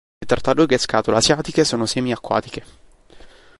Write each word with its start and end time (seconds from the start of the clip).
Le 0.19 0.25
tartarughe 0.25 0.79
scatola 0.79 1.17
asiatiche 1.19 1.63
sono 1.63 1.85
semi-acquatiche. 1.85 2.65